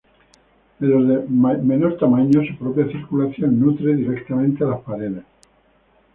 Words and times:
En 0.79 0.89
los 0.89 1.07
de 1.07 1.27
menor 1.63 1.95
tamaño, 1.99 2.41
su 2.43 2.57
propia 2.57 2.87
circulación 2.87 3.59
nutre 3.59 3.93
directamente 3.95 4.63
a 4.63 4.69
las 4.69 4.79
paredes. 4.81 5.23